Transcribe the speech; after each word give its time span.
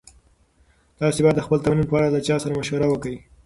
تاسي 0.99 1.19
باید 1.23 1.35
د 1.37 1.41
خپل 1.45 1.57
تمرین 1.65 1.87
په 1.89 1.95
اړه 1.97 2.07
له 2.15 2.19
چا 2.27 2.35
سره 2.43 2.57
مشوره 2.59 2.85
وکړئ. 2.89 3.17